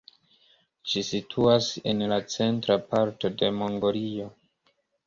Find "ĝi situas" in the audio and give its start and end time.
0.93-1.67